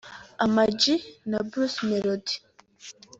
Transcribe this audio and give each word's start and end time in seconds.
Ama 0.43 0.63
G 0.79 0.81
na 1.29 1.37
Bruce 1.49 1.79
Melody 1.89 2.33